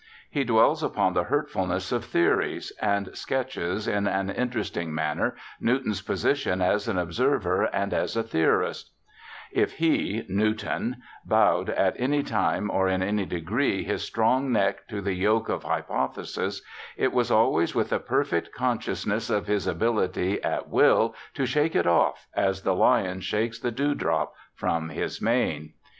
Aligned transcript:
He 0.31 0.43
dwells 0.43 0.81
upon 0.81 1.13
the 1.13 1.25
hurtfulness 1.25 1.91
of 1.91 2.03
theories, 2.05 2.71
and 2.81 3.15
sketches 3.15 3.87
in 3.87 4.07
an 4.07 4.31
interesting 4.31 4.95
manner 4.95 5.35
Newton's 5.59 6.01
position 6.01 6.59
as 6.59 6.87
an 6.87 6.97
observer 6.97 7.65
and 7.65 7.93
as 7.93 8.17
a 8.17 8.23
theorist:' 8.23 8.89
If 9.63 9.73
he 9.73 10.25
(Newton) 10.27 10.95
bowed 11.23 11.69
at 11.69 11.93
any 11.99 12.23
time 12.23 12.71
or 12.71 12.87
in 12.87 13.03
any 13.03 13.25
degree 13.27 13.83
his 13.83 14.01
strong 14.01 14.51
neck 14.51 14.87
to 14.87 15.01
the 15.01 15.13
yoke 15.13 15.49
of 15.49 15.61
hypothesis, 15.61 16.63
it 16.97 17.13
was 17.13 17.29
always 17.29 17.75
with 17.75 17.93
a 17.93 17.99
perfect 17.99 18.51
consciousness 18.51 19.29
of 19.29 19.45
his 19.45 19.67
ability 19.67 20.41
at 20.43 20.67
will 20.67 21.13
to 21.35 21.45
shake 21.45 21.75
it 21.75 21.85
off, 21.85 22.25
as 22.33 22.63
the 22.63 22.73
lion 22.73 23.19
shakes 23.19 23.59
the 23.59 23.69
dew 23.69 23.93
drop 23.93 24.33
from 24.55 24.89
his 24.89 25.21
mane.' 25.21 25.73